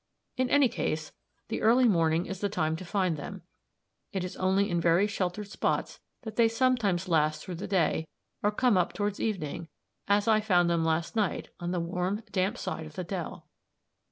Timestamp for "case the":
0.67-1.61